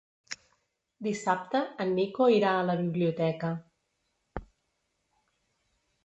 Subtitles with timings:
[1.07, 3.51] Dissabte en Nico irà a la biblioteca.